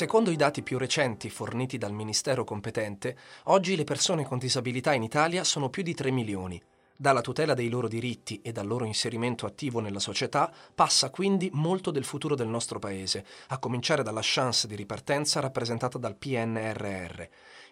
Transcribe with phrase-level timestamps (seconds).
[0.00, 5.02] Secondo i dati più recenti forniti dal Ministero competente, oggi le persone con disabilità in
[5.02, 6.58] Italia sono più di 3 milioni
[6.96, 11.90] dalla tutela dei loro diritti e dal loro inserimento attivo nella società passa quindi molto
[11.90, 17.22] del futuro del nostro Paese, a cominciare dalla chance di ripartenza rappresentata dal PNRR.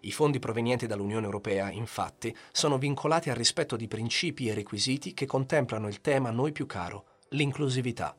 [0.00, 5.24] I fondi provenienti dall'Unione Europea, infatti, sono vincolati al rispetto di principi e requisiti che
[5.24, 8.14] contemplano il tema a noi più caro, l'inclusività.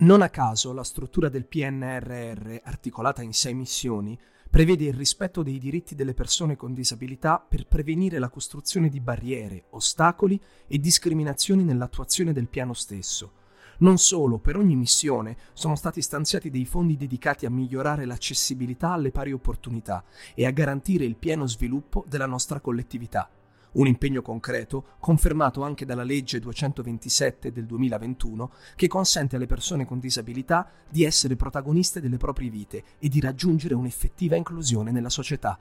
[0.00, 4.18] Non a caso la struttura del PNRR, articolata in sei missioni,
[4.48, 9.64] prevede il rispetto dei diritti delle persone con disabilità per prevenire la costruzione di barriere,
[9.70, 13.32] ostacoli e discriminazioni nell'attuazione del piano stesso.
[13.80, 19.10] Non solo, per ogni missione sono stati stanziati dei fondi dedicati a migliorare l'accessibilità alle
[19.10, 20.02] pari opportunità
[20.34, 23.28] e a garantire il pieno sviluppo della nostra collettività.
[23.72, 30.00] Un impegno concreto, confermato anche dalla legge 227 del 2021, che consente alle persone con
[30.00, 35.56] disabilità di essere protagoniste delle proprie vite e di raggiungere un'effettiva inclusione nella società.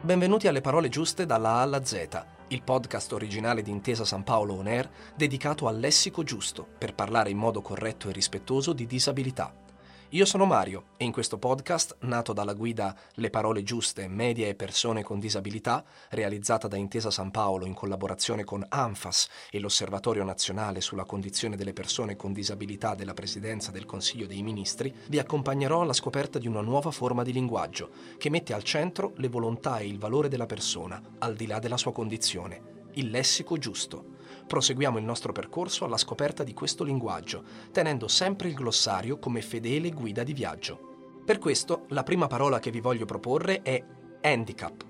[0.00, 4.54] Benvenuti alle parole giuste dalla A alla Z, il podcast originale di Intesa San Paolo
[4.54, 9.52] On Air dedicato al lessico giusto per parlare in modo corretto e rispettoso di disabilità.
[10.12, 14.54] Io sono Mario e in questo podcast, nato dalla guida Le parole giuste, media e
[14.54, 20.80] persone con disabilità, realizzata da Intesa San Paolo in collaborazione con ANFAS e l'Osservatorio nazionale
[20.80, 25.92] sulla condizione delle persone con disabilità della Presidenza del Consiglio dei Ministri, vi accompagnerò alla
[25.92, 29.98] scoperta di una nuova forma di linguaggio che mette al centro le volontà e il
[29.98, 34.16] valore della persona, al di là della sua condizione, il lessico giusto
[34.48, 39.90] proseguiamo il nostro percorso alla scoperta di questo linguaggio, tenendo sempre il glossario come fedele
[39.90, 41.20] guida di viaggio.
[41.24, 43.84] Per questo, la prima parola che vi voglio proporre è
[44.22, 44.86] handicap.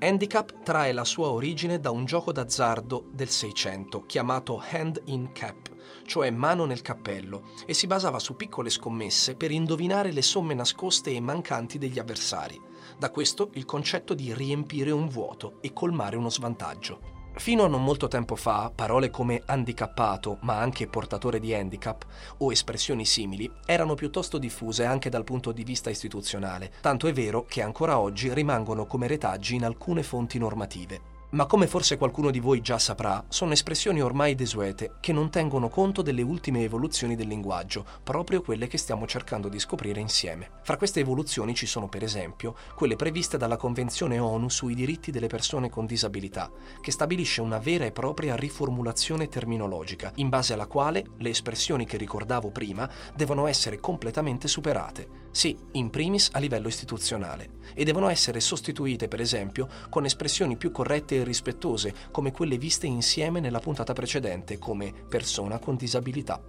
[0.00, 5.70] Handicap trae la sua origine da un gioco d'azzardo del Seicento chiamato hand in cap,
[6.04, 11.12] cioè mano nel cappello, e si basava su piccole scommesse per indovinare le somme nascoste
[11.12, 12.60] e mancanti degli avversari.
[12.98, 17.21] Da questo il concetto di riempire un vuoto e colmare uno svantaggio.
[17.34, 22.04] Fino a non molto tempo fa, parole come handicappato, ma anche portatore di handicap,
[22.38, 27.44] o espressioni simili, erano piuttosto diffuse anche dal punto di vista istituzionale, tanto è vero
[27.48, 31.11] che ancora oggi rimangono come retaggi in alcune fonti normative.
[31.32, 35.70] Ma come forse qualcuno di voi già saprà, sono espressioni ormai desuete che non tengono
[35.70, 40.50] conto delle ultime evoluzioni del linguaggio, proprio quelle che stiamo cercando di scoprire insieme.
[40.62, 45.26] Fra queste evoluzioni ci sono per esempio quelle previste dalla Convenzione ONU sui diritti delle
[45.26, 46.50] persone con disabilità,
[46.82, 51.96] che stabilisce una vera e propria riformulazione terminologica, in base alla quale le espressioni che
[51.96, 55.21] ricordavo prima devono essere completamente superate.
[55.32, 60.70] Sì, in primis a livello istituzionale, e devono essere sostituite per esempio con espressioni più
[60.70, 66.40] corrette e rispettose come quelle viste insieme nella puntata precedente come persona con disabilità.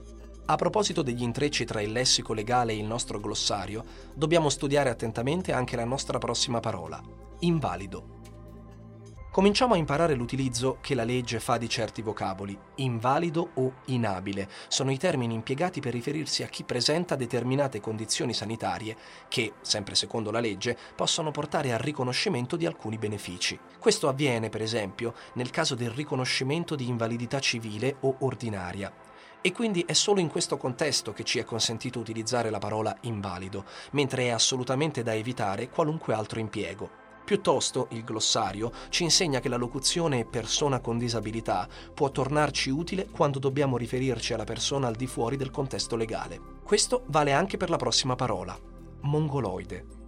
[0.45, 5.53] A proposito degli intrecci tra il lessico legale e il nostro glossario, dobbiamo studiare attentamente
[5.53, 7.01] anche la nostra prossima parola,
[7.39, 8.12] invalido.
[9.33, 12.55] Cominciamo a imparare l'utilizzo che la legge fa di certi vocaboli.
[12.75, 18.95] Invalido o inabile sono i termini impiegati per riferirsi a chi presenta determinate condizioni sanitarie
[19.27, 23.59] che, sempre secondo la legge, possono portare al riconoscimento di alcuni benefici.
[23.79, 28.93] Questo avviene, per esempio, nel caso del riconoscimento di invalidità civile o ordinaria.
[29.41, 33.65] E quindi è solo in questo contesto che ci è consentito utilizzare la parola invalido,
[33.93, 37.02] mentre è assolutamente da evitare qualunque altro impiego.
[37.25, 43.39] Piuttosto, il glossario ci insegna che la locuzione persona con disabilità può tornarci utile quando
[43.39, 46.39] dobbiamo riferirci alla persona al di fuori del contesto legale.
[46.63, 48.57] Questo vale anche per la prossima parola,
[49.01, 50.02] mongoloide.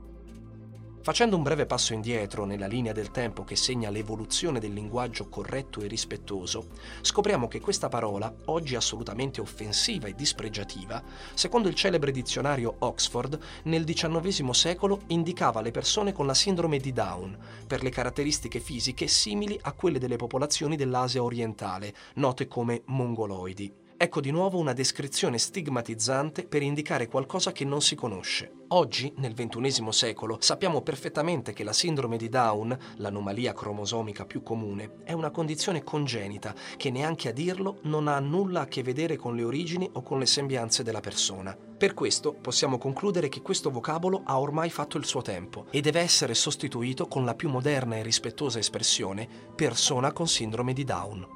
[1.06, 5.82] Facendo un breve passo indietro nella linea del tempo che segna l'evoluzione del linguaggio corretto
[5.82, 6.70] e rispettoso,
[7.02, 11.04] scopriamo che questa parola, oggi assolutamente offensiva e dispregiativa,
[11.36, 16.92] secondo il celebre dizionario Oxford, nel XIX secolo indicava le persone con la sindrome di
[16.92, 17.38] Down,
[17.68, 23.85] per le caratteristiche fisiche simili a quelle delle popolazioni dell'Asia orientale, note come mongoloidi.
[23.98, 28.52] Ecco di nuovo una descrizione stigmatizzante per indicare qualcosa che non si conosce.
[28.70, 34.98] Oggi, nel XXI secolo, sappiamo perfettamente che la sindrome di Down, l'anomalia cromosomica più comune,
[35.06, 39.34] è una condizione congenita che neanche a dirlo non ha nulla a che vedere con
[39.34, 41.56] le origini o con le sembianze della persona.
[41.56, 46.02] Per questo possiamo concludere che questo vocabolo ha ormai fatto il suo tempo e deve
[46.02, 49.26] essere sostituito con la più moderna e rispettosa espressione
[49.56, 51.35] persona con sindrome di Down.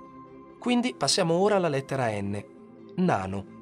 [0.59, 2.44] Quindi passiamo ora alla lettera N,
[2.97, 3.58] nano.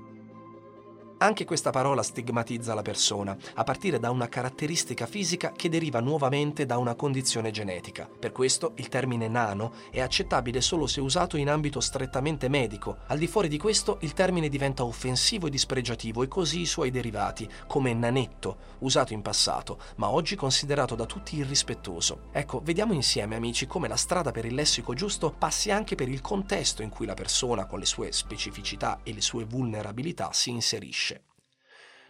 [1.20, 6.68] Anche questa parola stigmatizza la persona, a partire da una caratteristica fisica che deriva nuovamente
[6.68, 8.08] da una condizione genetica.
[8.08, 12.98] Per questo il termine nano è accettabile solo se usato in ambito strettamente medico.
[13.08, 16.92] Al di fuori di questo il termine diventa offensivo e dispregiativo e così i suoi
[16.92, 22.28] derivati, come nanetto, usato in passato, ma oggi considerato da tutti irrispettoso.
[22.32, 26.22] Ecco, vediamo insieme amici come la strada per il lessico giusto passi anche per il
[26.22, 31.07] contesto in cui la persona, con le sue specificità e le sue vulnerabilità, si inserisce.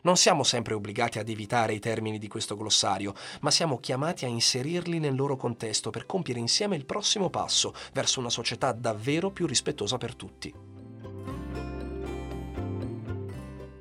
[0.02, 4.28] Non siamo sempre obbligati ad evitare i termini di questo glossario, ma siamo chiamati a
[4.28, 9.46] inserirli nel loro contesto per compiere insieme il prossimo passo verso una società davvero più
[9.48, 10.54] rispettosa per tutti.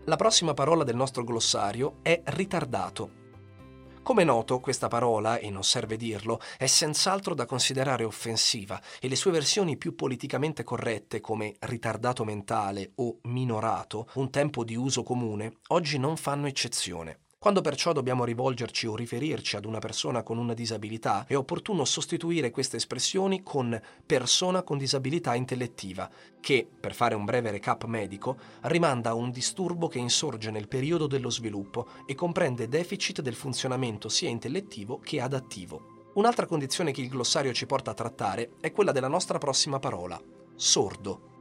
[0.05, 3.26] La prossima parola del nostro glossario è ritardato.
[4.07, 9.17] Come noto, questa parola, e non serve dirlo, è senz'altro da considerare offensiva e le
[9.17, 15.57] sue versioni più politicamente corrette come ritardato mentale o minorato, un tempo di uso comune,
[15.71, 17.26] oggi non fanno eccezione.
[17.47, 22.51] Quando perciò dobbiamo rivolgerci o riferirci ad una persona con una disabilità, è opportuno sostituire
[22.51, 26.11] queste espressioni con persona con disabilità intellettiva,
[26.41, 31.07] che, per fare un breve recap medico, rimanda a un disturbo che insorge nel periodo
[31.07, 36.11] dello sviluppo e comprende deficit del funzionamento sia intellettivo che adattivo.
[36.15, 40.21] Un'altra condizione che il glossario ci porta a trattare è quella della nostra prossima parola,
[40.57, 41.36] sordo.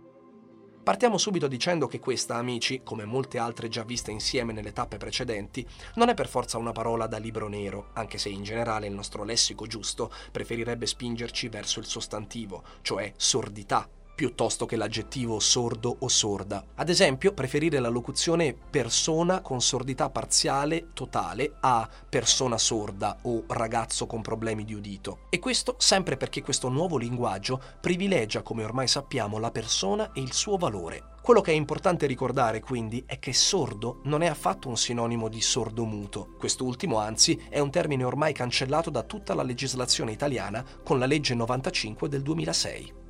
[0.85, 5.67] Partiamo subito dicendo che questa, amici, come molte altre già viste insieme nelle tappe precedenti,
[5.95, 9.23] non è per forza una parola da libro nero, anche se in generale il nostro
[9.23, 16.63] lessico giusto preferirebbe spingerci verso il sostantivo, cioè sordità, piuttosto che l'aggettivo sordo o sorda.
[16.75, 24.07] Ad esempio, preferire la locuzione persona con sordità parziale totale a persona sorda o ragazzo
[24.07, 25.19] con problemi di udito.
[25.29, 30.33] E questo sempre perché questo nuovo linguaggio privilegia, come ormai sappiamo, la persona e il
[30.33, 31.13] suo valore.
[31.25, 35.41] Quello che è importante ricordare quindi è che sordo non è affatto un sinonimo di
[35.41, 36.35] sordomuto.
[36.37, 41.33] Quest'ultimo anzi è un termine ormai cancellato da tutta la legislazione italiana con la legge
[41.33, 43.04] 95 del 2006.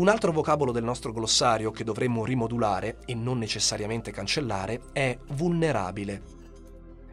[0.00, 6.22] Un altro vocabolo del nostro glossario che dovremmo rimodulare e non necessariamente cancellare è vulnerabile.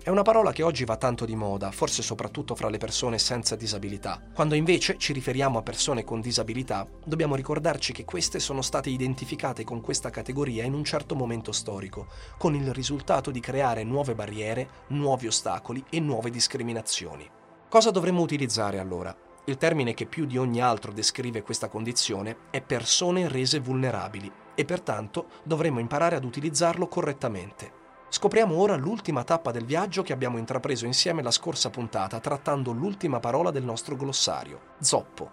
[0.01, 3.57] È una parola che oggi va tanto di moda, forse soprattutto fra le persone senza
[3.57, 4.21] disabilità.
[4.33, 9.65] Quando invece ci riferiamo a persone con disabilità, dobbiamo ricordarci che queste sono state identificate
[9.65, 12.07] con questa categoria in un certo momento storico,
[12.37, 17.29] con il risultato di creare nuove barriere, nuovi ostacoli e nuove discriminazioni.
[17.67, 19.26] Cosa dovremmo utilizzare allora?
[19.49, 24.65] Il termine che più di ogni altro descrive questa condizione è persone rese vulnerabili e
[24.65, 27.71] pertanto dovremmo imparare ad utilizzarlo correttamente.
[28.09, 33.21] Scopriamo ora l'ultima tappa del viaggio che abbiamo intrapreso insieme la scorsa puntata trattando l'ultima
[33.21, 35.31] parola del nostro glossario, zoppo.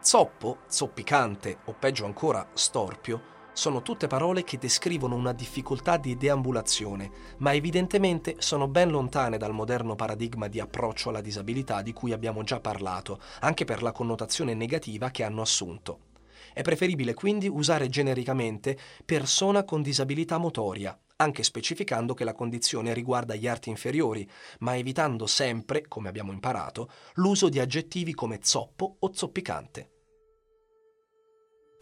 [0.00, 7.10] Zoppo, zoppicante o peggio ancora storpio sono tutte parole che descrivono una difficoltà di deambulazione,
[7.38, 12.42] ma evidentemente sono ben lontane dal moderno paradigma di approccio alla disabilità di cui abbiamo
[12.42, 16.10] già parlato, anche per la connotazione negativa che hanno assunto.
[16.54, 23.34] È preferibile quindi usare genericamente persona con disabilità motoria, anche specificando che la condizione riguarda
[23.34, 24.28] gli arti inferiori,
[24.60, 30.01] ma evitando sempre, come abbiamo imparato, l'uso di aggettivi come zoppo o zoppicante.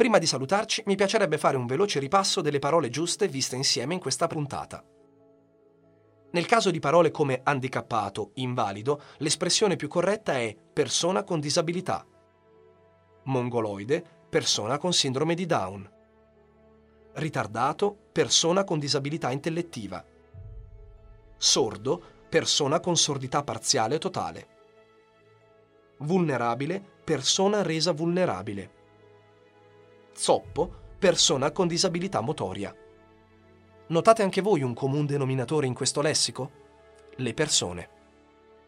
[0.01, 4.01] Prima di salutarci, mi piacerebbe fare un veloce ripasso delle parole giuste viste insieme in
[4.01, 4.83] questa puntata.
[6.31, 12.07] Nel caso di parole come handicappato, invalido, l'espressione più corretta è persona con disabilità.
[13.25, 15.91] Mongoloide, persona con sindrome di Down.
[17.17, 20.03] Ritardato, persona con disabilità intellettiva.
[21.37, 24.49] Sordo, persona con sordità parziale o totale.
[25.99, 28.79] Vulnerabile, persona resa vulnerabile.
[30.21, 32.77] Zoppo, persona con disabilità motoria.
[33.87, 36.51] Notate anche voi un comune denominatore in questo lessico?
[37.17, 37.89] Le persone.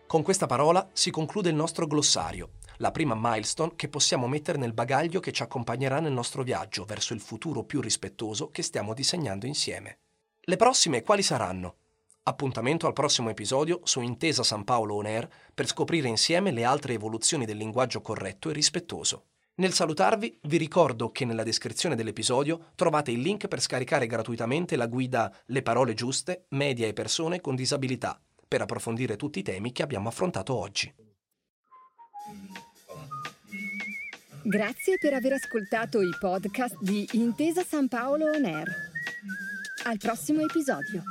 [0.07, 4.73] Con questa parola si conclude il nostro glossario, la prima milestone che possiamo mettere nel
[4.73, 9.45] bagaglio che ci accompagnerà nel nostro viaggio verso il futuro più rispettoso che stiamo disegnando
[9.45, 9.99] insieme.
[10.41, 11.75] Le prossime quali saranno?
[12.23, 16.95] Appuntamento al prossimo episodio su Intesa San Paolo On Air per scoprire insieme le altre
[16.95, 19.25] evoluzioni del linguaggio corretto e rispettoso.
[19.55, 24.87] Nel salutarvi vi ricordo che nella descrizione dell'episodio trovate il link per scaricare gratuitamente la
[24.87, 28.19] guida Le parole giuste, media e persone con disabilità,
[28.49, 30.93] per approfondire tutti i temi che abbiamo affrontato oggi.
[34.43, 38.69] Grazie per aver ascoltato i podcast di Intesa San Paolo On Air.
[39.85, 41.03] Al prossimo episodio.